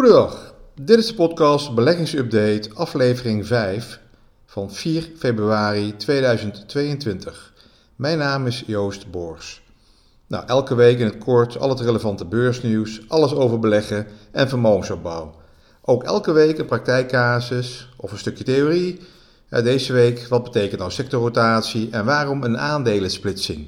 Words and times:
Goedendag, 0.00 0.54
dit 0.74 0.98
is 0.98 1.06
de 1.06 1.14
podcast 1.14 1.74
Beleggingsupdate, 1.74 2.70
aflevering 2.74 3.46
5 3.46 4.00
van 4.46 4.72
4 4.72 5.10
februari 5.18 5.96
2022. 5.96 7.52
Mijn 7.96 8.18
naam 8.18 8.46
is 8.46 8.64
Joost 8.66 9.10
Boors. 9.10 9.62
Nou, 10.26 10.44
elke 10.46 10.74
week 10.74 10.98
in 10.98 11.04
het 11.04 11.18
kort 11.18 11.58
al 11.58 11.68
het 11.68 11.80
relevante 11.80 12.24
beursnieuws, 12.24 13.00
alles 13.08 13.34
over 13.34 13.58
beleggen 13.58 14.06
en 14.32 14.48
vermogensopbouw. 14.48 15.34
Ook 15.80 16.04
elke 16.04 16.32
week 16.32 16.58
een 16.58 16.66
praktijkcasus 16.66 17.88
of 17.96 18.12
een 18.12 18.18
stukje 18.18 18.44
theorie. 18.44 19.00
Deze 19.48 19.92
week, 19.92 20.26
wat 20.28 20.42
betekent 20.42 20.80
nou 20.80 20.90
sectorrotatie 20.90 21.88
en 21.90 22.04
waarom 22.04 22.42
een 22.42 22.58
aandelensplitsing? 22.58 23.66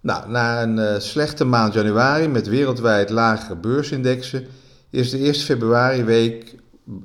Nou, 0.00 0.30
na 0.30 0.62
een 0.62 0.76
uh, 0.76 0.98
slechte 0.98 1.44
maand 1.44 1.74
januari 1.74 2.28
met 2.28 2.46
wereldwijd 2.46 3.10
lagere 3.10 3.56
beursindexen 3.56 4.46
is 4.92 5.10
de 5.10 5.18
1 5.18 5.34
februari 5.34 6.04
week, 6.04 6.54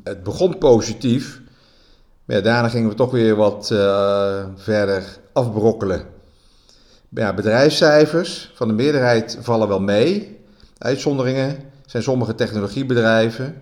het 0.04 0.24
begon 0.24 0.58
positief, 0.58 1.42
maar 2.26 2.44
daarna 2.44 2.70
gingen 2.70 2.90
we 2.90 2.96
toch 2.96 3.12
weer 3.12 3.36
wat 3.36 3.70
uh, 3.74 4.46
verder 4.56 5.18
afbrokkelen. 5.34 6.06
Ja, 7.10 7.34
bedrijfscijfers 7.34 8.52
van 8.56 8.68
de 8.68 8.74
meerderheid 8.74 9.38
vallen 9.42 9.68
wel 9.68 9.80
mee. 9.80 10.40
Uitzonderingen 10.78 11.58
zijn 11.86 12.04
sommige 12.04 12.36
technologiebedrijven. 12.36 13.62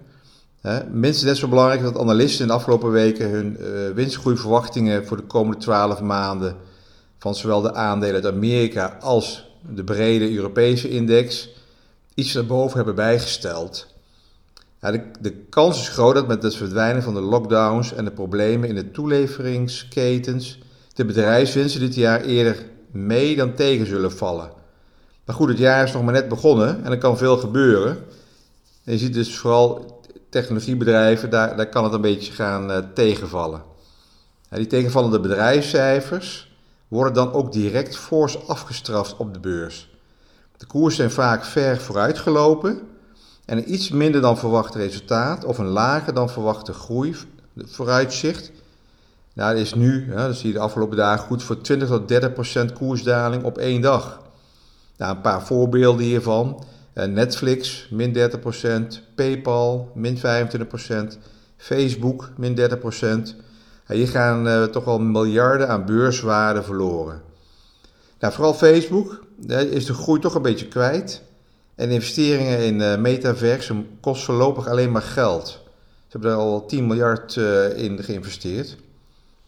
Hè. 0.62 0.84
Minstens 0.90 1.26
net 1.26 1.38
zo 1.38 1.48
belangrijk 1.48 1.82
dat 1.82 1.98
analisten 1.98 2.42
in 2.42 2.48
de 2.48 2.54
afgelopen 2.54 2.92
weken 2.92 3.30
hun 3.30 3.58
uh, 3.60 3.68
winstgroeiverwachtingen 3.94 5.06
voor 5.06 5.18
de 5.18 5.24
komende 5.24 5.62
12 5.62 6.02
maanden 6.02 6.56
van 7.20 7.36
zowel 7.36 7.62
de 7.62 7.74
aandelen 7.74 8.16
uit 8.16 8.34
Amerika 8.34 8.98
als 9.02 9.52
de 9.70 9.84
brede 9.84 10.36
Europese 10.36 10.90
index 10.90 11.50
iets 12.14 12.34
naar 12.34 12.46
boven 12.46 12.76
hebben 12.76 12.96
bijgesteld. 12.96 13.95
De, 14.92 15.12
de, 15.22 15.32
kans 15.50 15.80
is 15.80 15.90
groot 15.90 16.14
dat 16.16 16.28
met 16.28 16.44
het 16.44 16.56
verdwijnen 16.56 17.04
van 17.04 17.14
de 17.14 17.22
lockdowns 17.22 17.94
en 17.94 18.06
de 18.06 18.12
problemen 18.12 18.70
in 18.70 18.76
de 18.76 18.92
toeleveringsketens 18.92 20.60
de 20.94 21.06
bedrijfswinsten 21.06 21.80
dit 21.80 21.96
jaar 21.96 22.22
eerder 22.22 22.66
mee 22.92 23.36
dan 23.36 23.54
tegen 23.54 23.86
zullen 23.86 24.12
vallen. 24.12 24.52
Maar 25.26 25.36
goed, 25.36 25.50
het 25.50 25.58
jaar 25.58 25.84
is 25.84 25.92
nog 25.92 26.04
maar 26.04 26.14
net 26.14 26.28
begonnen 26.28 26.84
en 26.84 26.92
er 26.92 26.98
kan 26.98 27.18
veel 27.18 27.38
gebeuren. 27.38 27.98
En 28.84 28.94
je 28.94 28.98
ziet 28.98 29.14
dus 29.14 29.38
vooral 29.38 30.02
technologiebedrijven, 30.30 31.30
daar, 31.30 31.58
daar 31.58 31.70
kan 31.70 31.84
het 31.84 31.94
een 31.94 32.02
beetje 32.02 32.32
gaan 32.32 32.72
uh, 32.72 32.78
tegenvallen. 32.94 33.64
Ja, 34.50 34.58
die 34.58 34.68
tegenvallende 34.68 35.20
bedrijfscijfers 35.20 36.56
worden 36.88 37.14
dan 37.14 37.34
ook 37.34 37.52
direct 37.52 37.98
fors 37.98 38.48
afgestraft 38.48 39.18
op 39.18 39.34
de 39.34 39.40
beurs. 39.40 39.90
De 40.58 40.66
koersen 40.66 40.96
zijn 40.96 41.12
vaak 41.12 41.46
ver 41.46 41.78
vooruitgelopen 41.78 42.82
en 43.46 43.58
een 43.58 43.74
iets 43.74 43.90
minder 43.90 44.22
dan 44.22 44.38
verwacht 44.38 44.76
resultaat 44.76 45.46
of 45.46 45.58
een 45.58 45.66
lager 45.66 46.14
dan 46.14 46.30
verwachte 46.30 46.74
groei 46.74 47.16
vooruitzicht. 47.56 48.52
Nou, 49.34 49.54
dat 49.54 49.62
is 49.62 49.74
nu, 49.74 50.08
dat 50.10 50.36
zie 50.36 50.48
je 50.48 50.54
de 50.54 50.60
afgelopen 50.60 50.98
dagen, 50.98 51.28
goed 51.28 51.44
voor 51.44 51.62
20 51.62 51.88
tot 51.88 52.08
30 52.08 52.34
procent 52.34 52.74
koersdaling 52.74 53.44
op 53.44 53.58
één 53.58 53.82
dag. 53.82 54.22
Nou, 54.98 55.16
een 55.16 55.22
paar 55.22 55.46
voorbeelden 55.46 56.06
hiervan. 56.06 56.64
Netflix, 56.94 57.88
min 57.92 58.14
30 58.14 58.40
procent. 58.40 59.02
PayPal, 59.16 59.92
min 59.94 60.18
25 60.18 60.70
procent. 60.70 61.18
Facebook, 61.58 62.30
min 62.38 62.56
30 62.56 62.80
procent. 62.80 63.36
Hier 63.88 64.08
gaan 64.08 64.48
uh, 64.48 64.64
toch 64.64 64.86
wel 64.86 65.00
miljarden 65.00 65.70
aan 65.70 65.86
beurswaarde 65.86 66.64
verloren. 66.64 67.22
Nou, 68.20 68.34
vooral 68.34 68.54
Facebook 68.54 69.24
is 69.70 69.86
de 69.86 69.94
groei 69.94 70.20
toch 70.20 70.36
een 70.36 70.42
beetje 70.42 70.68
kwijt. 70.68 71.22
En 71.76 71.90
investeringen 71.90 72.60
in 72.60 72.80
uh, 72.80 72.98
metaverse 72.98 73.84
kost 74.00 74.24
voorlopig 74.24 74.68
alleen 74.68 74.92
maar 74.92 75.02
geld. 75.02 75.48
Ze 75.48 76.12
hebben 76.12 76.32
er 76.32 76.38
al 76.38 76.66
10 76.66 76.88
miljard 76.88 77.36
uh, 77.36 77.78
in 77.78 78.04
geïnvesteerd. 78.04 78.78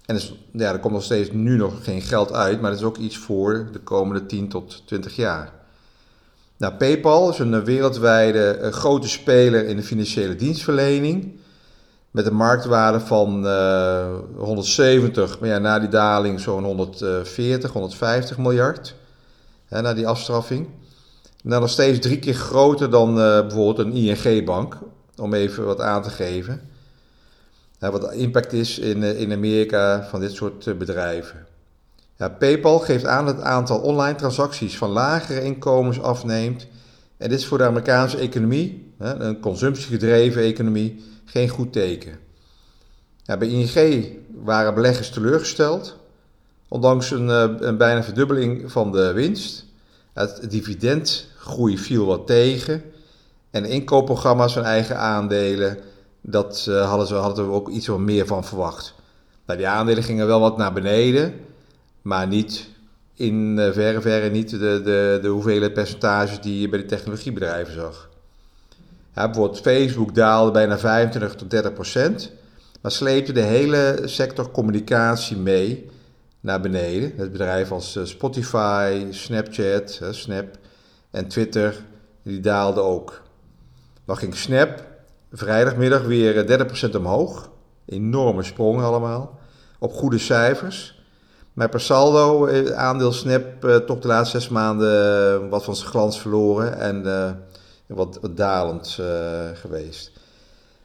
En 0.06 0.16
dus, 0.16 0.34
ja, 0.52 0.72
er 0.72 0.80
komt 0.80 0.94
nog 0.94 1.04
steeds 1.04 1.32
nu 1.32 1.58
nog 1.58 1.84
geen 1.84 2.02
geld 2.02 2.34
uit, 2.34 2.62
maar 2.62 2.70
dat 2.70 2.80
is 2.80 2.86
ook 2.86 2.98
iets 2.98 3.18
voor 3.18 3.68
de 3.72 3.80
komende 3.80 4.26
10 4.26 4.50
tot 4.50 4.84
20 4.86 5.16
jaar. 5.16 5.54
Nou, 6.58 6.74
PayPal 6.74 7.30
is 7.30 7.40
een 7.40 7.64
wereldwijde 7.64 8.60
uh, 8.62 8.70
grote 8.70 9.10
speler 9.10 9.66
in 9.66 9.76
de 9.76 9.84
financiële 9.84 10.36
dienstverlening. 10.36 11.40
Met 12.12 12.26
een 12.26 12.36
marktwaarde 12.36 13.00
van 13.00 13.48
170, 14.36 15.40
maar 15.40 15.50
ja, 15.50 15.58
na 15.58 15.80
die 15.80 15.90
daling 15.90 16.40
zo'n 16.40 16.64
140, 16.64 17.72
150 17.72 18.38
miljard. 18.38 18.96
Hè, 19.66 19.82
na 19.82 19.94
die 19.94 20.08
afstraffing. 20.08 20.68
Nou, 21.44 21.62
nog 21.62 21.70
steeds 21.70 22.00
drie 22.00 22.20
keer 22.20 22.34
groter 22.34 22.90
dan 22.90 23.10
uh, 23.10 23.16
bijvoorbeeld 23.16 23.88
een 23.88 23.94
ING-bank, 23.94 24.78
om 25.16 25.34
even 25.34 25.66
wat 25.66 25.82
aan 25.82 26.02
te 26.02 26.10
geven. 26.10 26.62
Nou, 27.80 27.92
wat 27.92 28.02
de 28.02 28.18
impact 28.18 28.54
is 28.54 28.80
in, 28.80 29.02
uh, 29.02 29.20
in 29.20 29.32
Amerika 29.32 30.08
van 30.10 30.20
dit 30.20 30.32
soort 30.32 30.66
uh, 30.66 30.78
bedrijven. 30.78 31.46
Ja, 32.16 32.30
PayPal 32.30 32.80
geeft 32.80 33.06
aan 33.06 33.26
dat 33.26 33.36
het 33.36 33.44
aantal 33.44 33.80
online 33.80 34.18
transacties 34.18 34.78
van 34.78 34.90
lagere 34.90 35.44
inkomens 35.44 36.02
afneemt. 36.02 36.68
En 37.18 37.30
dit 37.30 37.40
is 37.40 37.46
voor 37.46 37.58
de 37.58 37.64
Amerikaanse 37.64 38.18
economie, 38.18 38.94
een 38.98 39.40
consumptiegedreven 39.40 40.42
economie, 40.42 41.04
geen 41.26 41.50
goed 41.50 41.74
teken. 41.74 42.20
Ja, 43.24 43.38
bij 43.38 43.48
ING 43.48 44.08
waren 44.44 44.74
beleggers 44.74 45.10
teleurgesteld, 45.10 45.98
ondanks 46.68 47.12
een, 47.12 47.28
een 47.68 47.78
bijna 47.78 48.04
verdubbeling 48.04 48.72
van 48.72 48.92
de 48.92 49.12
winst. 49.14 49.66
Het 50.18 50.50
dividendgroei 50.50 51.78
viel 51.78 52.06
wat 52.06 52.28
tegen. 52.28 52.84
En 53.52 53.66
inkoopprogramma's 53.66 54.54
van 54.54 54.64
eigen 54.64 54.98
aandelen, 54.98 55.78
dat 56.22 56.66
uh, 56.70 56.90
hadden, 56.90 57.08
ze, 57.08 57.14
hadden 57.14 57.46
we 57.46 57.52
ook 57.52 57.70
iets 57.70 57.88
wat 57.88 58.00
meer 58.00 58.28
van 58.28 58.44
verwacht. 58.44 58.94
Nou, 59.46 59.60
die 59.60 59.68
aandelen 59.68 60.04
gingen 60.04 60.28
wel 60.28 60.40
wat 60.40 60.58
naar 60.58 60.74
beneden, 60.74 61.34
maar 62.02 62.28
niet 62.28 62.68
in 63.14 63.56
uh, 63.58 63.72
verre, 63.72 64.02
verre 64.02 64.30
niet 64.30 64.50
de, 64.50 64.58
de, 64.60 65.20
de 65.22 65.28
hoeveelheid 65.28 65.74
percentages 65.74 66.42
die 66.42 66.60
je 66.60 66.70
bij 66.70 66.80
de 66.80 66.86
technologiebedrijven 66.86 67.74
zag. 67.74 68.10
Ja, 69.16 69.26
bijvoorbeeld 69.26 69.62
Facebook 69.62 70.16
daalde 70.16 70.52
bijna 70.52 70.80
25 70.80 71.36
tot 71.36 71.50
30 71.50 71.74
procent, 71.74 72.32
maar 72.82 72.92
sleepte 72.92 73.32
de 73.32 73.42
hele 73.42 74.02
sector 74.06 74.52
communicatie 74.52 75.38
mee 75.38 75.90
naar 76.48 76.62
beneden. 76.62 77.14
Het 77.16 77.32
bedrijf 77.32 77.72
als 77.72 77.96
eh, 77.96 78.04
Spotify, 78.04 79.08
Snapchat, 79.10 80.02
Snap 80.12 80.46
en 81.12 81.28
Twitter, 81.28 81.84
die 82.24 82.40
daalden 82.40 82.84
ook. 82.84 83.22
Dan 84.06 84.18
ging 84.18 84.36
Snap 84.36 84.84
vrijdagmiddag 85.32 86.02
weer 86.02 86.68
30% 86.68 86.90
eh, 86.90 86.96
omhoog. 86.96 87.50
Enorme 87.86 88.44
sprong 88.44 88.82
allemaal. 88.82 89.40
Op 89.80 89.94
goede 89.94 90.18
cijfers. 90.18 91.02
Maar 91.54 91.70
per 91.70 91.82
saldo, 91.82 92.46
eh, 92.46 92.72
aandeel 92.72 93.12
Snap 93.12 93.44
toch 93.86 94.00
de 94.00 94.08
laatste 94.08 94.40
zes 94.40 94.50
maanden 94.50 95.50
wat 95.50 95.64
van 95.64 95.76
zijn 95.76 95.90
glans 95.90 96.22
verloren 96.22 96.80
en 96.80 97.04
wat, 97.88 98.18
wat 98.22 98.38
dalend 98.38 99.00
geweest. 99.54 100.12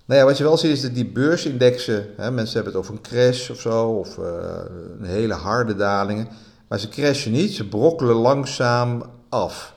Nou 0.04 0.20
ja, 0.20 0.26
wat 0.26 0.38
je 0.38 0.44
wel 0.44 0.56
ziet 0.56 0.70
is 0.70 0.82
dat 0.82 0.94
die 0.94 1.06
beursindexen, 1.06 2.06
hè, 2.16 2.30
mensen 2.30 2.54
hebben 2.54 2.72
het 2.72 2.82
over 2.82 2.94
een 2.94 3.02
crash 3.02 3.50
of 3.50 3.60
zo, 3.60 3.88
of 3.88 4.18
uh, 4.18 4.24
een 5.00 5.06
hele 5.06 5.34
harde 5.34 5.74
dalingen. 5.74 6.28
Maar 6.68 6.78
ze 6.78 6.88
crashen 6.88 7.32
niet, 7.32 7.52
ze 7.52 7.68
brokkelen 7.68 8.16
langzaam 8.16 9.02
af. 9.28 9.74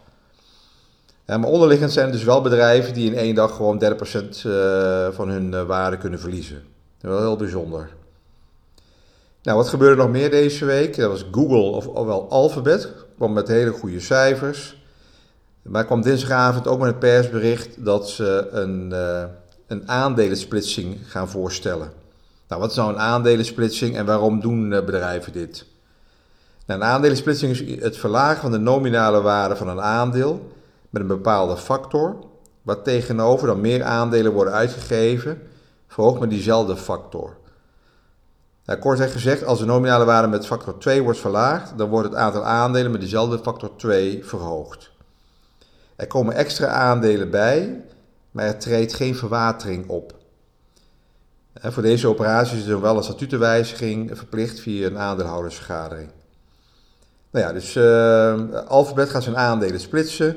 Ja, 1.25 1.37
maar 1.37 1.49
onderliggend 1.49 1.91
zijn 1.91 2.05
er 2.05 2.11
dus 2.11 2.23
wel 2.23 2.41
bedrijven 2.41 2.93
die 2.93 3.11
in 3.11 3.17
één 3.17 3.35
dag 3.35 3.55
gewoon 3.55 3.83
30% 3.83 3.85
uh, 4.45 5.07
van 5.11 5.29
hun 5.29 5.51
uh, 5.51 5.63
waarde 5.63 5.97
kunnen 5.97 6.19
verliezen. 6.19 6.55
Dat 7.01 7.11
is 7.11 7.17
wel 7.17 7.27
heel 7.27 7.35
bijzonder. 7.35 7.89
Nou, 9.43 9.57
wat 9.57 9.67
gebeurde 9.67 10.01
nog 10.01 10.09
meer 10.11 10.29
deze 10.29 10.65
week? 10.65 10.97
Dat 10.97 11.09
was 11.09 11.25
Google, 11.31 11.61
of, 11.61 11.87
ofwel 11.87 12.29
Alphabet, 12.29 12.89
kwam 13.17 13.33
met 13.33 13.47
hele 13.47 13.71
goede 13.71 13.99
cijfers. 13.99 14.83
Maar 15.61 15.85
kwam 15.85 16.01
dinsdagavond 16.01 16.67
ook 16.67 16.79
met 16.79 16.93
een 16.93 16.97
persbericht 16.97 17.85
dat 17.85 18.09
ze 18.09 18.47
een 18.51 18.93
een 19.67 19.89
aandelensplitsing 19.89 20.97
gaan 21.05 21.29
voorstellen. 21.29 21.91
Nou, 22.47 22.61
wat 22.61 22.69
is 22.69 22.77
nou 22.77 22.89
een 22.89 22.99
aandelensplitsing 22.99 23.95
en 23.95 24.05
waarom 24.05 24.39
doen 24.39 24.73
eh, 24.73 24.85
bedrijven 24.85 25.31
dit? 25.33 25.65
Nou, 26.65 26.79
een 26.79 26.87
aandelensplitsing 26.87 27.59
is 27.59 27.81
het 27.81 27.97
verlagen 27.97 28.41
van 28.41 28.51
de 28.51 28.57
nominale 28.57 29.21
waarde 29.21 29.55
van 29.55 29.67
een 29.67 29.81
aandeel 29.81 30.51
met 30.89 31.01
een 31.01 31.07
bepaalde 31.07 31.57
factor, 31.57 32.15
wat 32.61 32.83
tegenover 32.83 33.47
dan 33.47 33.61
meer 33.61 33.83
aandelen 33.83 34.33
worden 34.33 34.53
uitgegeven, 34.53 35.41
verhoogt 35.87 36.19
met 36.19 36.29
diezelfde 36.29 36.77
factor. 36.77 37.37
Nou, 38.65 38.79
kort 38.79 38.99
gezegd, 38.99 39.45
als 39.45 39.59
de 39.59 39.65
nominale 39.65 40.05
waarde 40.05 40.27
met 40.27 40.45
factor 40.45 40.77
2 40.77 41.01
wordt 41.01 41.19
verlaagd, 41.19 41.77
dan 41.77 41.89
wordt 41.89 42.09
het 42.09 42.17
aantal 42.17 42.43
aandelen 42.43 42.91
met 42.91 42.99
diezelfde 42.99 43.39
factor 43.39 43.75
2 43.75 44.25
verhoogd. 44.25 44.91
Er 45.95 46.07
komen 46.07 46.35
extra 46.35 46.67
aandelen 46.67 47.29
bij 47.29 47.83
maar 48.35 48.45
er 48.45 48.57
treedt 48.57 48.93
geen 48.93 49.15
verwatering 49.15 49.87
op. 49.87 50.15
Voor 51.61 51.83
deze 51.83 52.07
operatie 52.07 52.57
is 52.57 52.67
er 52.67 52.81
wel 52.81 52.97
een 52.97 53.03
statutenwijziging 53.03 54.17
verplicht 54.17 54.59
via 54.59 54.87
een 54.87 54.97
aandeelhoudersvergadering. 54.97 56.09
Nou 57.31 57.45
ja, 57.45 57.53
dus 57.53 57.75
uh, 57.75 58.61
Alphabet 58.67 59.09
gaat 59.09 59.23
zijn 59.23 59.37
aandelen 59.37 59.79
splitsen. 59.79 60.35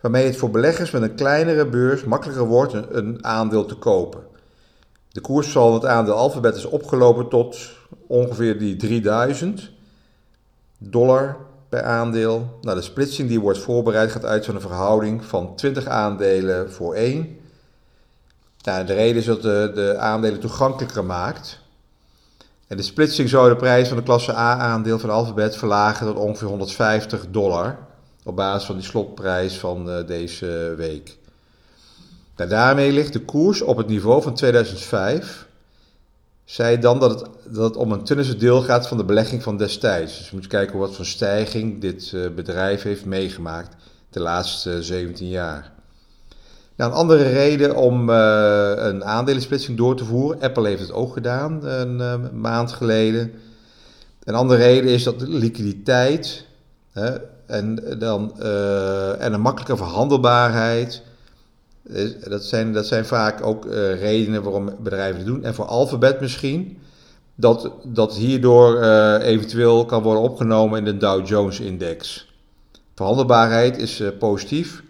waarmee 0.00 0.26
het 0.26 0.36
voor 0.36 0.50
beleggers 0.50 0.90
met 0.90 1.02
een 1.02 1.14
kleinere 1.14 1.66
beurs 1.66 2.04
makkelijker 2.04 2.46
wordt 2.46 2.72
een, 2.72 2.96
een 2.96 3.24
aandeel 3.24 3.64
te 3.64 3.74
kopen. 3.74 4.20
De 5.08 5.20
koers 5.20 5.48
van 5.48 5.74
het 5.74 5.84
aandeel 5.84 6.14
Alphabet 6.14 6.56
is 6.56 6.64
opgelopen 6.64 7.28
tot 7.28 7.70
ongeveer 8.06 8.58
die 8.58 8.76
3000 8.76 9.70
dollar 10.78 11.36
per 11.70 11.82
aandeel. 11.82 12.58
Nou, 12.60 12.76
de 12.76 12.82
splitsing 12.82 13.28
die 13.28 13.40
wordt 13.40 13.58
voorbereid 13.58 14.12
gaat 14.12 14.24
uit 14.24 14.44
van 14.44 14.54
een 14.54 14.60
verhouding 14.60 15.24
van 15.24 15.56
20 15.56 15.86
aandelen 15.86 16.72
voor 16.72 16.94
1. 16.94 17.38
Nou, 18.62 18.86
de 18.86 18.94
reden 18.94 19.16
is 19.16 19.24
dat 19.24 19.42
de, 19.42 19.70
de 19.74 19.96
aandelen 19.98 20.40
toegankelijker 20.40 21.04
maakt. 21.04 21.60
En 22.66 22.76
de 22.76 22.82
splitsing 22.82 23.28
zou 23.28 23.48
de 23.48 23.56
prijs 23.56 23.88
van 23.88 23.96
de 23.96 24.02
klasse 24.02 24.36
A-aandeel 24.36 24.98
van 24.98 25.10
Alphabet 25.10 25.56
verlagen 25.56 26.06
tot 26.06 26.16
ongeveer 26.16 26.48
150 26.48 27.26
dollar. 27.30 27.78
Op 28.24 28.36
basis 28.36 28.66
van 28.66 28.76
die 28.76 28.84
slotprijs 28.84 29.58
van 29.58 29.88
uh, 29.88 30.06
deze 30.06 30.74
week. 30.76 31.16
Nou, 32.36 32.50
daarmee 32.50 32.92
ligt 32.92 33.12
de 33.12 33.24
koers 33.24 33.62
op 33.62 33.76
het 33.76 33.86
niveau 33.86 34.22
van 34.22 34.34
2005 34.34 35.48
zei 36.50 36.78
dan 36.78 36.98
dat 36.98 37.10
het, 37.10 37.28
dat 37.54 37.64
het 37.64 37.76
om 37.76 37.92
een 37.92 38.04
tunnelse 38.04 38.36
deel 38.36 38.62
gaat 38.62 38.88
van 38.88 38.96
de 38.96 39.04
belegging 39.04 39.42
van 39.42 39.56
destijds. 39.56 40.18
Dus 40.18 40.30
je 40.30 40.36
moet 40.36 40.46
kijken 40.46 40.78
wat 40.78 40.94
voor 40.94 41.04
stijging 41.06 41.80
dit 41.80 42.12
uh, 42.14 42.30
bedrijf 42.34 42.82
heeft 42.82 43.04
meegemaakt 43.04 43.76
de 44.10 44.20
laatste 44.20 44.82
17 44.82 45.28
jaar. 45.28 45.72
Nou, 46.76 46.90
een 46.90 46.96
andere 46.96 47.28
reden 47.28 47.76
om 47.76 48.10
uh, 48.10 48.72
een 48.76 49.04
aandelensplitsing 49.04 49.76
door 49.76 49.96
te 49.96 50.04
voeren, 50.04 50.40
Apple 50.40 50.68
heeft 50.68 50.80
het 50.80 50.92
ook 50.92 51.12
gedaan 51.12 51.64
een 51.64 52.40
maand 52.40 52.72
geleden. 52.72 53.32
Een 54.24 54.34
andere 54.34 54.60
reden 54.62 54.90
is 54.90 55.02
dat 55.02 55.20
liquiditeit 55.20 56.46
hè, 56.92 57.16
en, 57.46 57.94
dan, 57.98 58.40
en 59.18 59.32
een 59.32 59.40
makkelijke 59.40 59.76
verhandelbaarheid 59.76 61.02
dat 62.28 62.44
zijn, 62.44 62.72
dat 62.72 62.86
zijn 62.86 63.06
vaak 63.06 63.46
ook 63.46 63.64
uh, 63.64 64.00
redenen 64.00 64.42
waarom 64.42 64.70
bedrijven 64.80 65.16
het 65.16 65.26
doen. 65.26 65.44
En 65.44 65.54
voor 65.54 65.64
Alphabet 65.64 66.20
misschien, 66.20 66.78
dat, 67.34 67.72
dat 67.84 68.16
hierdoor 68.16 68.82
uh, 68.82 69.14
eventueel 69.22 69.84
kan 69.84 70.02
worden 70.02 70.22
opgenomen 70.22 70.78
in 70.78 70.84
de 70.84 70.96
Dow 70.96 71.26
Jones-index. 71.26 72.28
Verhandelbaarheid 72.94 73.78
is 73.78 74.00
uh, 74.00 74.08
positief. 74.18 74.82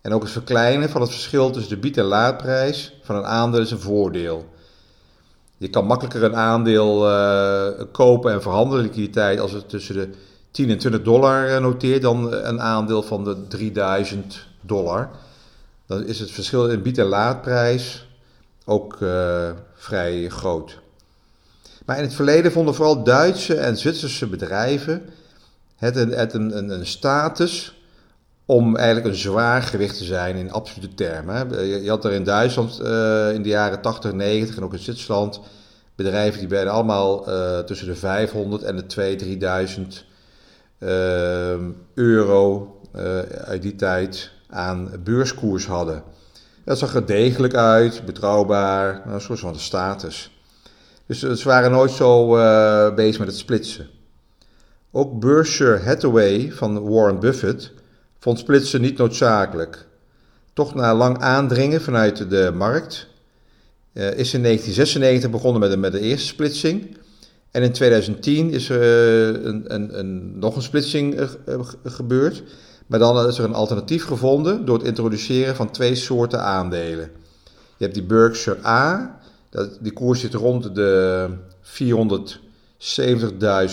En 0.00 0.12
ook 0.12 0.22
het 0.22 0.30
verkleinen 0.30 0.90
van 0.90 1.00
het 1.00 1.10
verschil 1.10 1.50
tussen 1.50 1.74
de 1.74 1.80
bied- 1.80 1.96
en 1.96 2.04
laadprijs 2.04 2.98
van 3.02 3.16
een 3.16 3.24
aandeel 3.24 3.60
is 3.60 3.70
een 3.70 3.80
voordeel. 3.80 4.44
Je 5.56 5.68
kan 5.68 5.86
makkelijker 5.86 6.22
een 6.22 6.36
aandeel 6.36 6.98
kopen 7.92 8.32
en 8.32 8.42
verhandelen, 8.42 8.84
liquiditeit, 8.84 9.40
als 9.40 9.52
het 9.52 9.68
tussen 9.68 9.94
de 9.94 10.08
10 10.50 10.70
en 10.70 10.78
20 10.78 11.02
dollar 11.02 11.60
noteert, 11.60 12.02
dan 12.02 12.32
een 12.32 12.60
aandeel 12.60 13.02
van 13.02 13.24
de 13.24 13.46
3000 13.48 14.46
dollar 14.60 15.10
dan 15.92 16.06
is 16.06 16.20
het 16.20 16.30
verschil 16.30 16.68
in 16.68 16.82
bied- 16.82 16.98
en 16.98 17.04
laadprijs 17.04 18.06
ook 18.64 19.00
uh, 19.00 19.50
vrij 19.74 20.28
groot. 20.28 20.78
Maar 21.86 21.96
in 21.96 22.02
het 22.02 22.14
verleden 22.14 22.52
vonden 22.52 22.74
vooral 22.74 23.04
Duitse 23.04 23.54
en 23.54 23.76
Zwitserse 23.76 24.26
bedrijven 24.26 25.02
het 25.76 25.96
een, 25.96 26.34
een, 26.34 26.70
een, 26.70 26.86
status 26.86 27.80
om 28.46 28.76
eigenlijk 28.76 29.06
een 29.06 29.20
zwaar 29.20 29.62
gewicht 29.62 29.98
te 29.98 30.04
zijn 30.04 30.36
in 30.36 30.52
absolute 30.52 30.94
termen. 30.94 31.66
Je 31.82 31.88
had 31.88 32.04
er 32.04 32.12
in 32.12 32.24
Duitsland 32.24 32.80
uh, 32.82 33.32
in 33.34 33.42
de 33.42 33.48
jaren 33.48 33.80
80, 33.80 34.12
90 34.12 34.56
en 34.56 34.64
ook 34.64 34.72
in 34.72 34.78
Zwitserland 34.78 35.40
bedrijven 35.94 36.40
die 36.40 36.48
werden 36.48 36.72
allemaal 36.72 37.28
uh, 37.28 37.58
tussen 37.58 37.86
de 37.86 37.94
500 37.94 38.62
en 38.62 38.76
de 38.76 38.86
2000, 38.86 39.40
3000 39.40 40.04
euro 41.94 42.76
uit 43.44 43.62
die 43.62 43.76
tijd 43.76 44.30
aan 44.52 44.90
beurskoers 45.04 45.66
hadden. 45.66 46.02
Dat 46.64 46.78
zag 46.78 46.94
er 46.94 47.06
degelijk 47.06 47.54
uit, 47.54 48.02
betrouwbaar, 48.04 49.00
nou, 49.04 49.14
een 49.14 49.20
soort 49.20 49.38
van 49.38 49.58
status. 49.58 50.30
Dus 51.06 51.18
ze 51.18 51.48
waren 51.48 51.70
nooit 51.70 51.90
zo 51.90 52.36
uh, 52.36 52.94
bezig 52.94 53.18
met 53.18 53.28
het 53.28 53.36
splitsen. 53.36 53.86
Ook 54.90 55.20
Berkshire 55.20 55.78
Hathaway 55.78 56.52
van 56.52 56.88
Warren 56.88 57.20
Buffett 57.20 57.72
vond 58.18 58.38
splitsen 58.38 58.80
niet 58.80 58.98
noodzakelijk. 58.98 59.86
Toch 60.52 60.74
na 60.74 60.94
lang 60.94 61.18
aandringen 61.18 61.80
vanuit 61.80 62.30
de 62.30 62.52
markt 62.54 63.06
uh, 63.92 64.04
is 64.04 64.34
in 64.34 64.42
1996 64.42 65.30
begonnen 65.30 65.60
met 65.60 65.92
de, 65.92 65.98
de 65.98 66.06
eerste 66.06 66.26
splitsing. 66.26 66.96
En 67.50 67.62
in 67.62 67.72
2010 67.72 68.50
is 68.50 68.68
er 68.68 69.46
een, 69.46 69.74
een, 69.74 69.98
een, 69.98 70.38
nog 70.38 70.56
een 70.56 70.62
splitsing 70.62 71.28
gebeurd. 71.84 72.42
Maar 72.86 72.98
dan 72.98 73.26
is 73.28 73.38
er 73.38 73.44
een 73.44 73.54
alternatief 73.54 74.04
gevonden 74.04 74.64
door 74.64 74.78
het 74.78 74.86
introduceren 74.86 75.56
van 75.56 75.70
twee 75.70 75.94
soorten 75.94 76.42
aandelen. 76.42 77.10
Je 77.76 77.84
hebt 77.84 77.94
die 77.94 78.04
Berkshire 78.06 78.66
A, 78.66 79.18
die 79.80 79.92
koers 79.92 80.20
zit 80.20 80.34
rond 80.34 80.74
de 80.74 81.28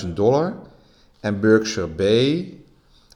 470.000 0.03 0.13
dollar. 0.13 0.53
En 1.19 1.39
Berkshire 1.39 1.88
B, 1.88 2.03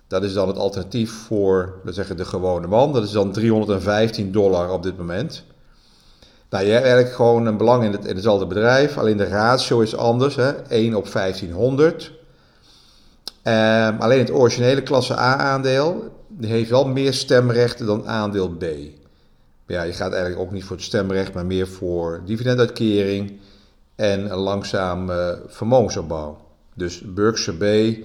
dat 0.07 0.23
is 0.23 0.33
dan 0.33 0.47
het 0.47 0.57
alternatief 0.57 1.11
voor 1.11 1.73
zeggen, 1.85 2.17
de 2.17 2.25
gewone 2.25 2.67
man. 2.67 2.93
Dat 2.93 3.03
is 3.03 3.11
dan 3.11 3.31
315 3.31 4.31
dollar 4.31 4.71
op 4.71 4.83
dit 4.83 4.97
moment. 4.97 5.43
Nou, 6.49 6.65
je 6.65 6.71
hebt 6.71 6.85
eigenlijk 6.85 7.15
gewoon 7.15 7.45
een 7.45 7.57
belang 7.57 7.83
in, 7.83 7.91
het, 7.91 8.05
in 8.05 8.13
hetzelfde 8.13 8.47
bedrijf, 8.47 8.97
alleen 8.97 9.17
de 9.17 9.27
ratio 9.27 9.79
is 9.79 9.95
anders. 9.95 10.35
Hè? 10.35 10.51
1 10.51 10.95
op 10.95 11.11
1500. 11.11 12.11
Um, 13.47 13.99
alleen 13.99 14.19
het 14.19 14.31
originele 14.31 14.83
klasse 14.83 15.17
A-aandeel 15.17 16.11
heeft 16.41 16.69
wel 16.69 16.87
meer 16.87 17.13
stemrechten 17.13 17.85
dan 17.85 18.07
aandeel 18.07 18.49
B. 18.49 18.63
Ja, 19.67 19.81
je 19.81 19.93
gaat 19.93 20.11
eigenlijk 20.11 20.41
ook 20.41 20.51
niet 20.51 20.63
voor 20.63 20.75
het 20.75 20.85
stemrecht, 20.85 21.33
maar 21.33 21.45
meer 21.45 21.67
voor 21.67 22.21
dividenduitkering 22.25 23.39
en 23.95 24.31
een 24.31 24.37
langzaam 24.37 25.09
uh, 25.09 25.29
vermogensopbouw. 25.47 26.37
Dus 26.75 27.01
Berkshire 27.01 27.93
B, 27.93 27.97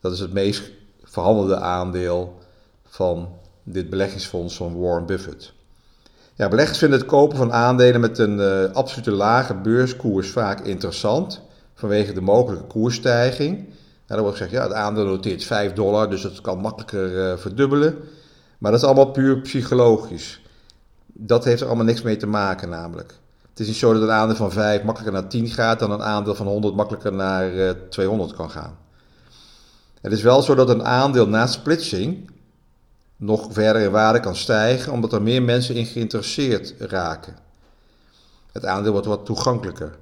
dat 0.00 0.12
is 0.12 0.20
het 0.20 0.32
meest 0.32 0.70
verhandelde 1.02 1.56
aandeel 1.56 2.38
van 2.84 3.28
dit 3.62 3.90
beleggingsfonds 3.90 4.56
van 4.56 4.80
Warren 4.80 5.06
Buffett. 5.06 5.52
Ja, 6.34 6.48
beleggers 6.48 6.78
vinden 6.78 6.98
het 6.98 7.08
kopen 7.08 7.36
van 7.36 7.52
aandelen 7.52 8.00
met 8.00 8.18
een 8.18 8.38
uh, 8.38 8.72
absolute 8.72 9.10
lage 9.10 9.54
beurskoers 9.54 10.30
vaak 10.30 10.60
interessant 10.60 11.40
vanwege 11.74 12.12
de 12.12 12.20
mogelijke 12.20 12.66
koersstijging. 12.66 13.68
Dan 14.16 14.20
wordt 14.20 14.36
gezegd, 14.36 14.56
ja, 14.56 14.62
het 14.62 14.72
aandeel 14.72 15.04
noteert 15.04 15.44
5 15.44 15.72
dollar, 15.72 16.10
dus 16.10 16.22
dat 16.22 16.40
kan 16.40 16.58
makkelijker 16.58 17.32
uh, 17.32 17.38
verdubbelen. 17.38 17.96
Maar 18.58 18.70
dat 18.70 18.80
is 18.80 18.86
allemaal 18.86 19.10
puur 19.10 19.40
psychologisch. 19.40 20.40
Dat 21.06 21.44
heeft 21.44 21.60
er 21.60 21.66
allemaal 21.66 21.84
niks 21.84 22.02
mee 22.02 22.16
te 22.16 22.26
maken 22.26 22.68
namelijk. 22.68 23.14
Het 23.50 23.60
is 23.60 23.66
niet 23.66 23.76
zo 23.76 23.92
dat 23.92 24.02
een 24.02 24.10
aandeel 24.10 24.36
van 24.36 24.52
5 24.52 24.82
makkelijker 24.82 25.20
naar 25.20 25.30
10 25.30 25.48
gaat 25.48 25.78
dan 25.78 25.90
een 25.90 26.02
aandeel 26.02 26.34
van 26.34 26.46
100 26.46 26.74
makkelijker 26.74 27.12
naar 27.12 27.54
uh, 27.54 27.70
200 27.90 28.32
kan 28.34 28.50
gaan. 28.50 28.78
Het 30.00 30.12
is 30.12 30.22
wel 30.22 30.42
zo 30.42 30.54
dat 30.54 30.68
een 30.68 30.84
aandeel 30.84 31.28
na 31.28 31.46
splitsing 31.46 32.30
nog 33.16 33.48
verder 33.50 33.82
in 33.82 33.90
waarde 33.90 34.20
kan 34.20 34.36
stijgen, 34.36 34.92
omdat 34.92 35.12
er 35.12 35.22
meer 35.22 35.42
mensen 35.42 35.74
in 35.74 35.86
geïnteresseerd 35.86 36.74
raken. 36.78 37.36
Het 38.52 38.64
aandeel 38.64 38.92
wordt 38.92 39.06
wat 39.06 39.24
toegankelijker. 39.24 39.96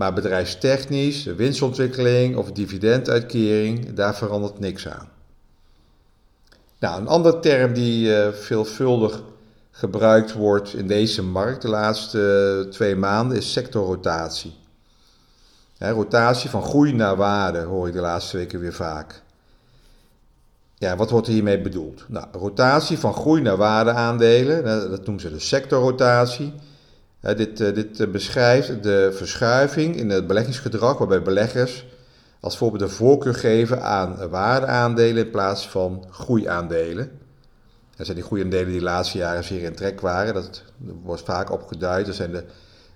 Maar 0.00 0.12
bedrijfstechnisch, 0.12 1.24
winstontwikkeling 1.24 2.36
of 2.36 2.52
dividenduitkering, 2.52 3.92
daar 3.94 4.16
verandert 4.16 4.58
niks 4.58 4.88
aan. 4.88 5.08
Nou, 6.78 7.00
een 7.00 7.06
andere 7.06 7.40
term 7.40 7.72
die 7.72 8.08
uh, 8.08 8.28
veelvuldig 8.32 9.22
gebruikt 9.70 10.32
wordt 10.32 10.74
in 10.74 10.86
deze 10.86 11.22
markt 11.22 11.62
de 11.62 11.68
laatste 11.68 12.66
twee 12.70 12.96
maanden 12.96 13.36
is 13.36 13.52
sectorrotatie. 13.52 14.54
rotatie 15.78 16.50
van 16.50 16.62
groei 16.62 16.92
naar 16.92 17.16
waarde 17.16 17.58
hoor 17.58 17.88
ik 17.88 17.92
de 17.92 18.00
laatste 18.00 18.36
weken 18.36 18.60
weer 18.60 18.74
vaak. 18.74 19.22
Ja, 20.74 20.96
wat 20.96 21.10
wordt 21.10 21.26
hiermee 21.26 21.60
bedoeld? 21.60 22.04
Nou, 22.08 22.26
rotatie 22.32 22.98
van 22.98 23.14
groei 23.14 23.42
naar 23.42 23.56
waarde 23.56 23.90
aandelen, 23.90 24.64
dat 24.90 25.04
noemen 25.04 25.20
ze 25.20 25.30
de 25.30 25.38
sectorrotatie 25.38 26.52
dit, 27.20 27.60
uh, 27.60 27.74
dit 27.74 28.00
uh, 28.00 28.08
beschrijft 28.08 28.82
de 28.82 29.10
verschuiving 29.12 29.96
in 29.96 30.10
het 30.10 30.26
beleggingsgedrag 30.26 30.98
waarbij 30.98 31.22
beleggers 31.22 31.86
als 32.40 32.56
voorbeeld 32.56 32.82
de 32.82 32.88
voorkeur 32.88 33.34
geven 33.34 33.82
aan 33.82 34.28
waardeaandelen 34.28 35.24
in 35.24 35.30
plaats 35.30 35.68
van 35.68 36.04
groeiaandelen. 36.10 37.10
Dat 37.96 38.06
zijn 38.06 38.18
die 38.18 38.26
groeiaandelen 38.26 38.66
die 38.66 38.78
de 38.78 38.84
laatste 38.84 39.18
jaren 39.18 39.44
zeer 39.44 39.62
in 39.62 39.74
trek 39.74 40.00
waren. 40.00 40.34
Dat 40.34 40.62
wordt 41.02 41.22
vaak 41.22 41.50
opgeduid. 41.50 42.06
Dat 42.06 42.14
zijn 42.14 42.32
de 42.32 42.44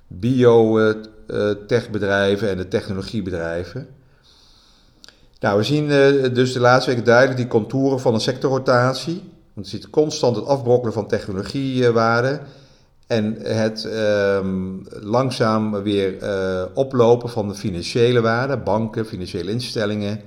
biotechbedrijven 0.07 2.49
en 2.49 2.57
de 2.57 2.69
technologiebedrijven. 2.69 3.89
Nou, 5.41 5.59
we 5.59 5.65
zien 5.65 5.89
dus 6.35 6.53
de 6.53 6.61
laatste 6.61 6.91
weken 6.91 7.05
duidelijk 7.05 7.37
die 7.37 7.49
contouren 7.49 8.01
van 8.01 8.15
een 8.15 8.21
sectorrotatie. 8.21 9.33
Want 9.55 9.71
je 9.71 9.77
ziet 9.77 9.91
constant 9.91 10.37
het 10.37 10.47
afbrokkelen 10.47 10.93
van 10.93 11.07
technologiewaarden 11.07 12.41
en 13.07 13.37
het 13.43 13.85
um, 13.85 14.87
langzaam 14.89 15.83
weer 15.83 16.23
uh, 16.23 16.65
oplopen 16.75 17.29
van 17.29 17.49
de 17.49 17.55
financiële 17.55 18.21
waarde, 18.21 18.57
banken, 18.57 19.07
financiële 19.07 19.51
instellingen 19.51 20.21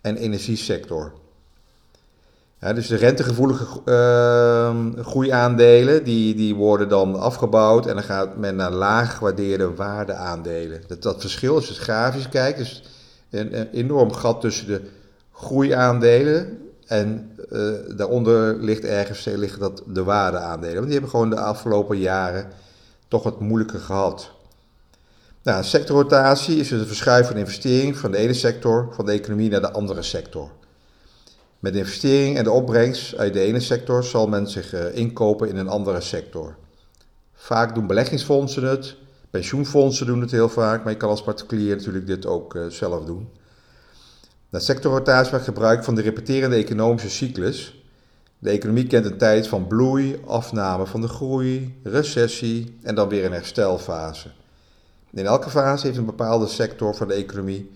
en 0.00 0.16
energiesector. 0.16 1.12
Dus 2.74 2.86
de 2.86 2.96
rentegevoelige 2.96 3.64
uh, 3.84 5.04
groeiaandelen, 5.04 6.04
die, 6.04 6.34
die 6.34 6.54
worden 6.54 6.88
dan 6.88 7.20
afgebouwd 7.20 7.86
en 7.86 7.94
dan 7.94 8.02
gaat 8.02 8.36
men 8.36 8.56
naar 8.56 8.72
laag 8.72 9.16
gewaardeerde 9.16 9.74
waardeaandelen. 9.74 10.82
Dat, 10.86 11.02
dat 11.02 11.20
verschil, 11.20 11.54
als 11.54 11.66
je 11.66 11.72
het 11.72 11.82
grafisch 11.82 12.28
kijkt, 12.28 12.58
is 12.58 12.82
een 13.30 13.68
enorm 13.72 14.12
gat 14.12 14.40
tussen 14.40 14.66
de 14.66 14.80
groeiaandelen 15.32 16.58
en 16.90 17.36
uh, 17.52 17.72
daaronder 17.96 18.54
ligt 18.54 18.84
ergens 18.84 19.24
liggen 19.24 19.60
dat 19.60 19.82
de 19.86 20.04
waardeaandelen. 20.04 20.74
Want 20.74 20.84
die 20.84 20.92
hebben 20.92 21.10
gewoon 21.10 21.30
de 21.30 21.40
afgelopen 21.40 21.98
jaren 21.98 22.50
toch 23.08 23.22
wat 23.22 23.40
moeilijker 23.40 23.80
gehad. 23.80 24.30
Nou, 25.42 25.64
sectorrotatie 25.64 26.56
is 26.56 26.68
dus 26.68 26.80
een 26.80 26.86
verschuiving 26.86 27.28
van 27.28 27.38
investering 27.38 27.96
van 27.96 28.10
de 28.10 28.16
ene 28.16 28.34
sector 28.34 28.88
van 28.94 29.06
de 29.06 29.12
economie 29.12 29.50
naar 29.50 29.60
de 29.60 29.72
andere 29.72 30.02
sector. 30.02 30.50
Met 31.58 31.74
investering 31.74 32.36
en 32.36 32.44
de 32.44 32.50
opbrengst 32.50 33.16
uit 33.16 33.32
de 33.32 33.40
ene 33.40 33.60
sector 33.60 34.04
zal 34.04 34.26
men 34.26 34.48
zich 34.48 34.74
uh, 34.74 34.96
inkopen 34.96 35.48
in 35.48 35.56
een 35.56 35.68
andere 35.68 36.00
sector. 36.00 36.56
Vaak 37.34 37.74
doen 37.74 37.86
beleggingsfondsen 37.86 38.64
het, 38.64 38.96
pensioenfondsen 39.30 40.06
doen 40.06 40.20
het 40.20 40.30
heel 40.30 40.48
vaak, 40.48 40.82
maar 40.82 40.92
je 40.92 40.98
kan 40.98 41.10
als 41.10 41.22
particulier 41.22 41.76
natuurlijk 41.76 42.06
dit 42.06 42.26
ook 42.26 42.58
zelf 42.68 43.04
doen. 43.04 43.28
De 44.50 44.60
sectorrotatie 44.60 45.32
maakt 45.32 45.44
gebruik 45.44 45.84
van 45.84 45.94
de 45.94 46.00
repeterende 46.00 46.56
economische 46.56 47.10
cyclus. 47.10 47.84
De 48.38 48.50
economie 48.50 48.86
kent 48.86 49.04
een 49.04 49.18
tijd 49.18 49.46
van 49.48 49.66
bloei, 49.66 50.20
afname 50.26 50.86
van 50.86 51.00
de 51.00 51.08
groei, 51.08 51.80
recessie 51.82 52.78
en 52.82 52.94
dan 52.94 53.08
weer 53.08 53.24
een 53.24 53.32
herstelfase. 53.32 54.30
In 55.12 55.26
elke 55.26 55.50
fase 55.50 55.86
heeft 55.86 55.98
een 55.98 56.04
bepaalde 56.04 56.46
sector 56.46 56.94
van 56.94 57.08
de 57.08 57.14
economie 57.14 57.70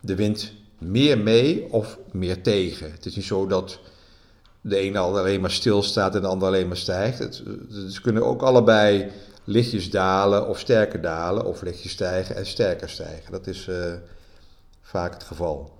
de 0.00 0.14
wind 0.14 0.52
meer 0.78 1.18
mee 1.18 1.72
of 1.72 1.98
meer 2.12 2.42
tegen. 2.42 2.92
Het 2.92 3.06
is 3.06 3.16
niet 3.16 3.24
zo 3.24 3.46
dat 3.46 3.80
de 4.60 4.76
ene 4.76 4.98
alleen 4.98 5.40
maar 5.40 5.50
stilstaat 5.50 6.14
en 6.14 6.20
de 6.20 6.28
ander 6.28 6.48
alleen 6.48 6.68
maar 6.68 6.76
stijgt. 6.76 7.42
Ze 7.90 8.00
kunnen 8.02 8.26
ook 8.26 8.42
allebei 8.42 9.10
lichtjes 9.44 9.90
dalen 9.90 10.48
of 10.48 10.58
sterker 10.58 11.00
dalen, 11.00 11.44
of 11.44 11.62
lichtjes 11.62 11.92
stijgen 11.92 12.36
en 12.36 12.46
sterker 12.46 12.88
stijgen. 12.88 13.32
Dat 13.32 13.46
is 13.46 13.66
uh, 13.66 13.76
vaak 14.82 15.12
het 15.12 15.22
geval. 15.22 15.77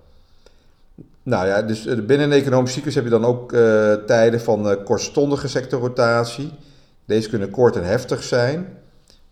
Nou 1.23 1.47
ja, 1.47 1.61
dus 1.61 1.85
eh, 1.85 1.97
binnen 1.97 2.31
een 2.31 2.39
economische 2.39 2.75
cyclus 2.75 2.95
heb 2.95 3.03
je 3.03 3.09
dan 3.09 3.25
ook 3.25 3.53
uh, 3.53 3.93
tijden 3.93 4.41
van 4.41 4.71
uh, 4.71 4.83
kortstondige 4.83 5.47
sectorrotatie. 5.47 6.51
Deze 7.05 7.29
kunnen 7.29 7.49
kort 7.49 7.75
en 7.75 7.83
heftig 7.83 8.23
zijn. 8.23 8.77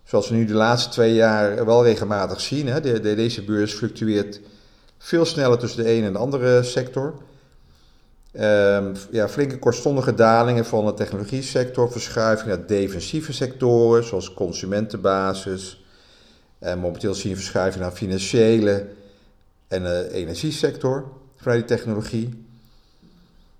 Zoals 0.04 0.28
we 0.28 0.34
nu 0.34 0.44
de 0.44 0.54
laatste 0.54 0.90
twee 0.90 1.14
jaar 1.14 1.66
wel 1.66 1.84
regelmatig 1.84 2.40
zien. 2.40 2.66
Hè. 2.66 2.80
De, 2.80 3.00
de, 3.00 3.14
deze 3.14 3.44
beurs 3.44 3.74
fluctueert 3.74 4.40
veel 4.98 5.24
sneller 5.24 5.58
tussen 5.58 5.84
de 5.84 5.90
ene 5.90 6.06
en 6.06 6.12
de 6.12 6.18
andere 6.18 6.62
sector. 6.62 7.14
Um, 8.32 8.92
ja, 9.10 9.28
flinke 9.28 9.58
kortstondige 9.58 10.14
dalingen 10.14 10.64
van 10.64 10.86
de 10.86 10.94
technologie 10.94 11.42
sector, 11.42 11.92
verschuiving 11.92 12.48
naar 12.48 12.66
defensieve 12.66 13.32
sectoren 13.32 14.04
zoals 14.04 14.34
consumentenbasis. 14.34 15.84
En 16.58 16.78
momenteel 16.78 17.14
zien 17.14 17.32
we 17.32 17.38
verschuiving 17.38 17.82
naar 17.82 17.92
financiële 17.92 18.86
en 19.68 20.10
energiesector 20.10 21.04
die 21.42 21.64
technologie. 21.64 22.46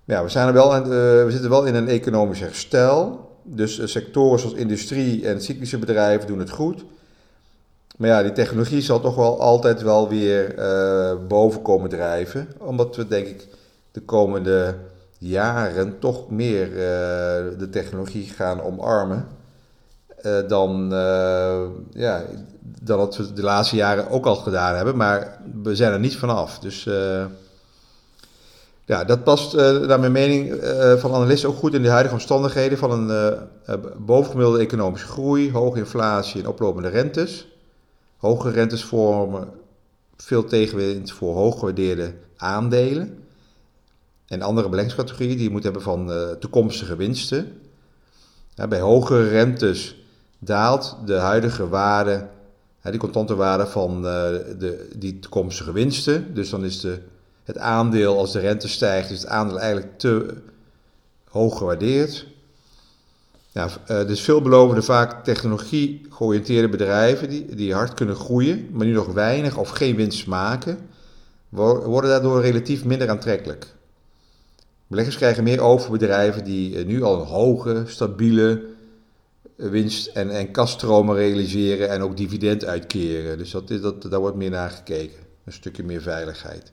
Ja, 0.09 0.23
we, 0.23 0.29
zijn 0.29 0.47
er 0.47 0.53
wel, 0.53 0.75
uh, 0.75 0.83
we 1.25 1.27
zitten 1.29 1.49
wel 1.49 1.65
in 1.65 1.75
een 1.75 1.87
economisch 1.87 2.39
herstel. 2.39 3.27
Dus 3.43 3.79
uh, 3.79 3.85
sectoren 3.85 4.39
zoals 4.39 4.55
industrie 4.55 5.27
en 5.27 5.41
cyclische 5.41 5.77
bedrijven 5.77 6.27
doen 6.27 6.39
het 6.39 6.49
goed. 6.49 6.83
Maar 7.97 8.09
ja, 8.09 8.23
die 8.23 8.31
technologie 8.31 8.81
zal 8.81 8.99
toch 8.99 9.15
wel 9.15 9.41
altijd 9.41 9.81
wel 9.81 10.09
weer 10.09 10.59
uh, 10.59 11.27
boven 11.27 11.61
komen 11.61 11.89
drijven. 11.89 12.47
Omdat 12.57 12.95
we 12.95 13.07
denk 13.07 13.27
ik 13.27 13.47
de 13.91 14.01
komende 14.01 14.75
jaren 15.17 15.99
toch 15.99 16.29
meer 16.29 16.69
de 17.57 17.67
technologie 17.71 18.25
gaan 18.25 18.61
omarmen. 18.61 19.27
Dan, 20.47 20.89
ja, 21.91 22.23
dan 22.81 22.97
dat 22.97 23.17
we 23.17 23.33
de 23.33 23.41
laatste 23.41 23.75
jaren 23.75 24.09
ook 24.09 24.25
al 24.25 24.35
gedaan 24.35 24.75
hebben. 24.75 24.97
Maar 24.97 25.41
we 25.63 25.75
zijn 25.75 25.93
er 25.93 25.99
niet 25.99 26.17
vanaf. 26.17 26.59
Dus 26.59 26.87
ja, 28.89 29.03
dat 29.03 29.23
past 29.23 29.55
naar 29.55 29.99
mijn 29.99 30.11
mening 30.11 30.53
van 30.97 31.13
analisten 31.13 31.49
ook 31.49 31.55
goed 31.55 31.73
in 31.73 31.81
de 31.81 31.89
huidige 31.89 32.13
omstandigheden 32.13 32.77
van 32.77 32.91
een 32.91 33.37
bovengemiddelde 33.97 34.59
economische 34.59 35.07
groei, 35.07 35.51
hoge 35.51 35.77
inflatie 35.77 36.41
en 36.41 36.47
oplopende 36.47 36.87
rentes. 36.87 37.47
Hoge 38.17 38.49
rentes 38.49 38.83
vormen 38.83 39.47
veel 40.17 40.43
tegenwind 40.43 41.11
voor 41.11 41.35
hooggewaardeerde 41.35 42.13
aandelen. 42.37 43.23
En 44.27 44.41
andere 44.41 44.69
beleggingscategorieën 44.69 45.35
die 45.35 45.45
je 45.45 45.51
moet 45.51 45.63
hebben 45.63 45.81
van 45.81 46.11
toekomstige 46.39 46.95
winsten. 46.95 47.61
Ja, 48.55 48.67
bij 48.67 48.79
hogere 48.79 49.27
rentes 49.27 50.03
daalt 50.39 50.97
de 51.05 51.15
huidige 51.15 51.67
waarde, 51.67 52.27
ja, 52.83 52.91
die 52.91 52.99
contante 52.99 53.35
waarde 53.35 53.67
van 53.67 54.01
de, 54.01 54.87
die 54.95 55.19
toekomstige 55.19 55.71
winsten. 55.71 56.33
Dus 56.33 56.49
dan 56.49 56.63
is 56.63 56.79
de, 56.79 56.99
het 57.49 57.57
aandeel, 57.57 58.17
als 58.17 58.31
de 58.31 58.39
rente 58.39 58.67
stijgt, 58.67 59.09
is 59.09 59.21
het 59.21 59.29
aandeel 59.29 59.59
eigenlijk 59.59 59.97
te 59.97 60.33
hoog 61.29 61.57
gewaardeerd. 61.57 62.25
Ja, 63.51 63.69
uh, 63.91 64.07
dus 64.07 64.21
veelbelovende, 64.21 64.81
vaak 64.81 65.23
technologie 65.23 66.05
georiënteerde 66.09 66.69
bedrijven 66.69 67.29
die, 67.29 67.55
die 67.55 67.73
hard 67.73 67.93
kunnen 67.93 68.15
groeien, 68.15 68.67
maar 68.71 68.85
nu 68.85 68.91
nog 68.93 69.13
weinig 69.13 69.57
of 69.57 69.69
geen 69.69 69.95
winst 69.95 70.27
maken, 70.27 70.77
worden 71.49 72.09
daardoor 72.09 72.41
relatief 72.41 72.85
minder 72.85 73.09
aantrekkelijk. 73.09 73.65
Beleggers 74.87 75.15
krijgen 75.15 75.43
meer 75.43 75.61
over 75.61 75.91
bedrijven 75.91 76.43
die 76.43 76.75
uh, 76.75 76.85
nu 76.85 77.03
al 77.03 77.19
een 77.19 77.27
hoge, 77.27 77.83
stabiele 77.85 78.65
uh, 79.55 79.69
winst 79.69 80.07
en, 80.07 80.29
en 80.29 80.51
kaststromen 80.51 81.15
realiseren 81.15 81.89
en 81.89 82.01
ook 82.01 82.17
dividend 82.17 82.65
uitkeren. 82.65 83.37
Dus 83.37 83.51
dat, 83.51 83.67
dat, 83.67 84.01
daar 84.01 84.19
wordt 84.19 84.37
meer 84.37 84.49
naar 84.49 84.69
gekeken. 84.69 85.19
Een 85.45 85.53
stukje 85.53 85.83
meer 85.83 86.01
veiligheid. 86.01 86.71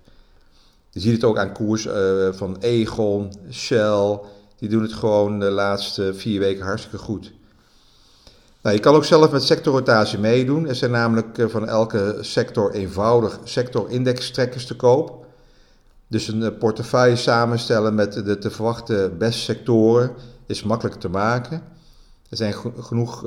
Je 0.97 1.03
ziet 1.03 1.13
het 1.13 1.25
ook 1.25 1.39
aan 1.39 1.53
koers 1.53 1.89
van 2.31 2.57
Egon, 2.61 3.33
Shell, 3.51 4.19
die 4.59 4.69
doen 4.69 4.83
het 4.83 4.93
gewoon 4.93 5.41
de 5.41 5.51
laatste 5.51 6.15
vier 6.15 6.41
weken 6.41 6.65
hartstikke 6.65 6.99
goed. 6.99 7.33
Nou, 8.63 8.75
je 8.75 8.81
kan 8.81 8.95
ook 8.95 9.05
zelf 9.05 9.31
met 9.31 9.43
sectorrotatie 9.43 10.19
meedoen. 10.19 10.69
Er 10.69 10.75
zijn 10.75 10.91
namelijk 10.91 11.39
eh, 11.39 11.47
van 11.47 11.69
elke 11.69 12.19
sector 12.21 12.73
eenvoudig 12.73 13.39
sectorindextrekkers 13.45 14.67
te 14.67 14.77
koop. 14.77 15.27
Dus 16.07 16.29
een 16.29 16.43
eh, 16.43 16.59
portefeuille 16.59 17.17
samenstellen 17.17 17.95
met 17.95 18.13
de 18.13 18.39
te 18.39 18.51
verwachten 18.51 19.19
beste 19.19 19.41
sectoren 19.41 20.11
is 20.47 20.63
makkelijk 20.63 21.01
te 21.01 21.09
maken. 21.09 21.63
Er 22.31 22.37
zijn 22.37 22.55
genoeg 22.79 23.25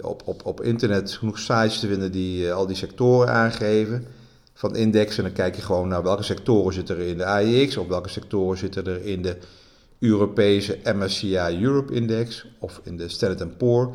op, 0.00 0.22
op, 0.24 0.46
op 0.46 0.60
internet 0.60 1.12
genoeg 1.12 1.38
sites 1.38 1.80
te 1.80 1.86
vinden 1.86 2.12
die 2.12 2.52
al 2.52 2.66
die 2.66 2.76
sectoren 2.76 3.28
aangeven 3.28 4.06
van 4.56 4.76
index. 4.76 5.16
En 5.16 5.22
dan 5.22 5.32
kijk 5.32 5.56
je 5.56 5.62
gewoon 5.62 5.88
naar 5.88 6.02
welke 6.02 6.22
sectoren 6.22 6.72
zitten 6.72 6.96
er 6.96 7.06
in 7.06 7.18
de 7.18 7.24
AIX, 7.24 7.76
of 7.76 7.86
welke 7.86 8.08
sectoren 8.08 8.58
zitten 8.58 8.86
er 8.86 9.04
in 9.04 9.22
de 9.22 9.36
Europese 9.98 10.78
MSCI 10.84 11.58
Europe 11.60 11.92
Index 11.92 12.46
of 12.58 12.80
in 12.82 12.96
de 12.96 13.08
Standard 13.08 13.56
Poor. 13.56 13.90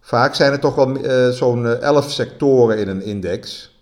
Vaak 0.00 0.34
zijn 0.34 0.52
er 0.52 0.60
toch 0.60 0.74
wel 0.74 0.96
uh, 0.96 1.28
zo'n 1.28 1.66
11 1.66 2.10
sectoren 2.10 2.78
in 2.78 2.88
een 2.88 3.02
index. 3.02 3.74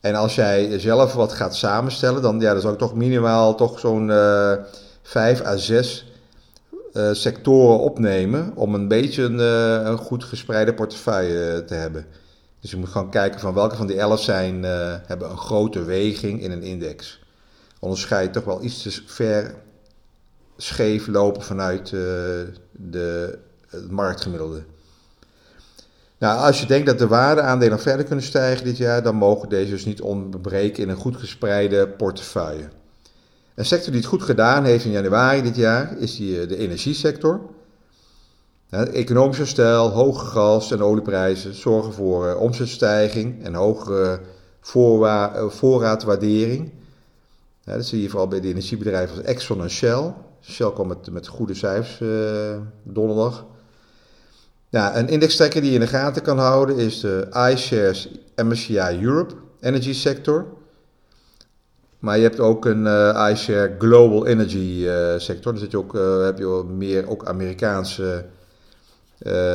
En 0.00 0.14
als 0.14 0.34
jij 0.34 0.78
zelf 0.78 1.12
wat 1.12 1.32
gaat 1.32 1.56
samenstellen, 1.56 2.22
dan, 2.22 2.40
ja, 2.40 2.52
dan 2.52 2.60
zou 2.60 2.72
ik 2.72 2.78
toch 2.78 2.94
minimaal 2.94 3.54
toch 3.54 3.78
zo'n 3.78 4.08
uh, 4.08 4.52
5 5.02 5.44
à 5.44 5.56
6 5.56 6.12
uh, 6.92 7.08
sectoren 7.12 7.78
opnemen 7.78 8.52
om 8.54 8.74
een 8.74 8.88
beetje 8.88 9.22
een 9.22 9.98
goed 9.98 10.24
gespreide 10.24 10.74
portefeuille 10.74 11.64
te 11.64 11.74
hebben. 11.74 12.06
Dus 12.60 12.70
je 12.70 12.76
moet 12.76 12.88
gewoon 12.88 13.10
kijken 13.10 13.40
van 13.40 13.54
welke 13.54 13.76
van 13.76 13.86
die 13.86 13.98
11 13.98 14.22
zijn, 14.22 14.62
hebben 15.06 15.30
een 15.30 15.38
grote 15.38 15.84
weging 15.84 16.42
in 16.42 16.50
een 16.50 16.62
index. 16.62 17.20
Onderscheid 17.80 18.32
toch 18.32 18.44
wel 18.44 18.62
iets 18.62 18.82
te 18.82 19.02
ver 19.06 19.54
scheef 20.56 21.06
lopen 21.06 21.42
vanuit 21.42 21.90
uh, 21.90 22.00
de, 22.72 23.38
het 23.68 23.90
marktgemiddelde. 23.90 24.62
Nou, 26.18 26.40
als 26.40 26.60
je 26.60 26.66
denkt 26.66 26.86
dat 26.86 26.98
de 26.98 27.06
waardeaandelen 27.06 27.80
verder 27.80 28.04
kunnen 28.04 28.24
stijgen 28.24 28.64
dit 28.64 28.76
jaar, 28.76 29.02
dan 29.02 29.14
mogen 29.14 29.48
deze 29.48 29.70
dus 29.70 29.84
niet 29.84 30.00
ontbreken 30.00 30.82
in 30.82 30.88
een 30.88 30.96
goed 30.96 31.16
gespreide 31.16 31.88
portefeuille. 31.88 32.68
Een 33.54 33.64
sector 33.64 33.90
die 33.92 34.00
het 34.00 34.10
goed 34.10 34.22
gedaan 34.22 34.64
heeft 34.64 34.84
in 34.84 34.90
januari 34.90 35.42
dit 35.42 35.56
jaar 35.56 35.98
is 35.98 36.16
die, 36.16 36.40
eh, 36.40 36.48
de 36.48 36.56
energiesector. 36.56 37.40
Economische 38.70 39.46
stijl, 39.46 39.90
hoge 39.90 40.24
gas- 40.24 40.72
en 40.72 40.82
olieprijzen 40.82 41.54
zorgen 41.54 41.92
voor 41.92 42.26
uh, 42.26 42.40
omzetstijging 42.40 43.44
en 43.44 43.54
hogere 43.54 44.20
voorraadwaardering. 45.48 46.72
dat 47.64 47.86
zie 47.86 48.02
je 48.02 48.08
vooral 48.08 48.28
bij 48.28 48.40
de 48.40 48.48
energiebedrijven 48.48 49.16
als 49.16 49.24
Exxon 49.24 49.62
en 49.62 49.70
Shell. 49.70 50.14
Shell 50.42 50.72
kwam 50.72 50.96
met, 51.10 51.26
goede 51.26 51.54
cijfers 51.54 52.00
uh, 52.00 52.56
donderdag. 52.82 53.44
Ja, 54.68 54.96
een 54.96 55.08
indextrekker 55.08 55.60
die 55.60 55.70
je 55.70 55.76
in 55.76 55.82
de 55.82 55.90
gaten 55.90 56.22
kan 56.22 56.38
houden 56.38 56.76
is 56.76 57.00
de 57.00 57.28
iShares 57.52 58.10
MSCI 58.36 58.98
Europe 59.02 59.34
Energy 59.60 59.92
Sector. 59.92 60.46
Maar 61.98 62.16
je 62.16 62.22
hebt 62.22 62.40
ook 62.40 62.64
een 62.64 62.84
uh, 62.84 63.28
iShare 63.32 63.74
Global 63.78 64.26
Energy 64.26 64.86
sector. 65.16 65.52
Dan 65.52 65.60
zit 65.60 65.70
je 65.70 65.78
ook, 65.78 65.92
heb 66.24 66.38
je 66.38 66.64
meer 66.76 67.08
ook 67.08 67.26
Amerikaanse 67.26 68.24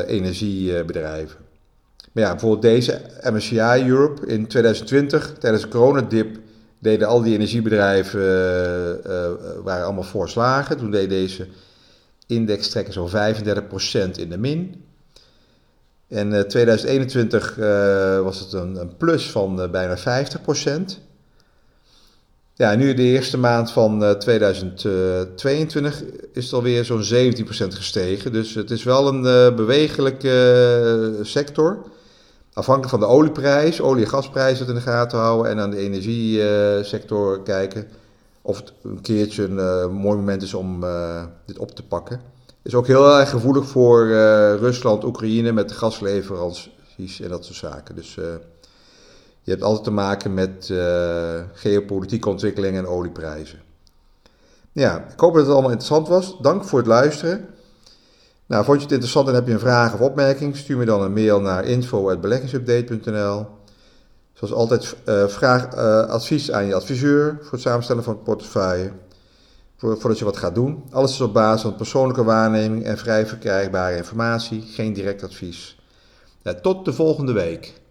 energiebedrijven. 0.08 1.38
Maar 2.12 2.24
ja, 2.24 2.32
bijvoorbeeld 2.32 2.62
deze 2.62 3.02
MSCI 3.22 3.84
Europe 3.88 4.26
in 4.26 4.48
2020, 4.48 5.34
tijdens 5.40 5.64
de 5.64 5.70
coronadip, 5.70 6.38
deden 6.80 7.08
al 7.08 7.22
die 7.22 7.34
energiebedrijven, 7.34 8.22
waren 9.64 9.86
allemaal 9.86 10.04
voorslagen. 10.04 10.78
Toen 10.78 10.92
deed 10.92 11.10
deze 11.10 11.48
index 12.28 12.70
trekken 12.70 12.94
zo'n 12.94 13.10
35% 13.10 13.12
in 14.20 14.30
de 14.30 14.38
min. 14.38 14.84
En 16.08 16.48
2021 16.48 17.58
uh, 17.58 17.66
was 18.20 18.40
het 18.40 18.54
een, 18.54 18.98
plus 18.98 19.32
van 19.32 19.72
bijna 19.72 19.98
50%. 19.98 20.02
Ja, 22.56 22.76
nu 22.76 22.94
de 22.94 23.02
eerste 23.02 23.38
maand 23.38 23.72
van 23.72 24.04
uh, 24.04 24.12
2022 24.12 26.04
is 26.34 26.44
het 26.44 26.54
alweer 26.54 26.86
zo'n 26.86 27.04
17% 27.04 27.46
gestegen. 27.68 28.34
Dus 28.34 28.54
het 28.54 28.72
is 28.72 28.84
wel 28.84 29.08
een 29.08 29.24
uh, 29.24 29.56
bewegelijke 29.56 31.20
sector. 31.22 31.78
Afhankelijk 32.54 32.92
van 32.92 33.00
de 33.00 33.06
olieprijs, 33.06 33.82
olie- 33.82 34.04
en 34.04 34.10
gasprijs 34.10 34.60
het 34.60 34.68
in 34.68 34.74
de 34.76 34.82
gaten 34.82 35.20
houden 35.20 35.52
en 35.52 35.60
aan 35.60 35.70
de 35.70 35.78
energiesector 35.78 37.42
kijken. 37.42 37.88
Of 38.42 38.58
het 38.58 38.74
een 38.84 39.02
keertje 39.02 39.44
een 39.44 39.92
mooi 39.92 40.18
moment 40.18 40.42
is 40.42 40.54
om 40.54 40.86
dit 41.46 41.58
op 41.58 41.72
te 41.72 41.84
pakken 41.84 42.22
is 42.62 42.76
ook 42.76 42.88
heel 42.88 43.20
erg 43.20 43.30
gevoelig 43.30 43.68
voor 43.68 44.08
Rusland, 44.60 45.04
Oekraïne 45.04 45.52
met 45.52 45.72
gasleveranties 45.72 47.22
en 47.22 47.30
dat 47.30 47.46
soort 47.46 47.58
zaken. 47.58 47.96
Dus 47.96 48.18
je 49.44 49.52
hebt 49.52 49.64
altijd 49.64 49.84
te 49.84 49.92
maken 49.92 50.34
met 50.34 50.70
uh, 50.72 51.42
geopolitieke 51.54 52.30
ontwikkelingen 52.30 52.80
en 52.80 52.90
olieprijzen. 52.90 53.60
Ja, 54.72 55.06
ik 55.14 55.20
hoop 55.20 55.34
dat 55.34 55.44
het 55.44 55.52
allemaal 55.52 55.72
interessant 55.72 56.08
was. 56.08 56.38
Dank 56.42 56.64
voor 56.64 56.80
het 56.80 56.88
luisteren. 56.88 57.48
Nou, 58.46 58.66
vond 58.66 58.78
je 58.78 58.84
het 58.84 58.92
interessant 58.92 59.28
en 59.28 59.34
heb 59.34 59.48
je 59.48 59.54
een 59.54 59.60
vraag 59.60 59.94
of 59.94 60.00
opmerking? 60.00 60.58
Stuur 60.58 60.78
me 60.78 60.86
dan 60.86 61.02
een 61.02 61.14
mail 61.14 61.42
naar 61.42 61.66
info.beleggingsupdate.nl. 61.66 63.46
Zoals 64.34 64.54
altijd, 64.54 64.96
vraag 65.32 65.76
advies 66.08 66.52
aan 66.52 66.66
je 66.66 66.76
adviseur 66.76 67.38
voor 67.42 67.52
het 67.52 67.62
samenstellen 67.62 68.04
van 68.04 68.14
het 68.14 68.24
portefeuille 68.24 68.92
voordat 69.78 70.20
je 70.20 70.26
wat 70.26 70.38
gaat 70.38 70.56
doen. 70.56 70.84
Alles 70.92 71.12
is 71.12 71.22
op 71.22 71.34
basis 71.34 71.62
van 71.62 71.76
persoonlijke 71.76 72.24
waarneming 72.24 72.84
en 72.84 72.98
vrij 72.98 73.28
verkrijgbare 73.28 73.98
informatie, 73.98 74.62
geen 74.62 74.94
direct 74.94 75.24
advies. 75.24 75.80
tot 76.62 76.86
de 76.86 76.94
volgende 76.94 77.34
week. 77.34 77.82